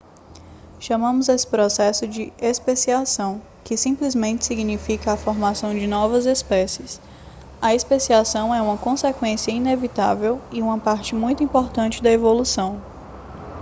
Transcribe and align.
chamamos 0.79 1.29
esse 1.29 1.45
processo 1.45 2.07
de 2.07 2.33
especiação 2.41 3.39
que 3.63 3.77
simplesmente 3.77 4.43
significa 4.43 5.13
a 5.13 5.15
formação 5.15 5.75
de 5.75 5.85
novas 5.85 6.25
espécies 6.25 6.99
a 7.61 7.75
especiação 7.75 8.51
é 8.51 8.59
uma 8.59 8.79
consequência 8.79 9.51
inevitável 9.51 10.41
e 10.51 10.59
uma 10.59 10.79
parte 10.79 11.13
muito 11.13 11.43
importante 11.43 12.01
da 12.01 12.09
evolução 12.11 12.81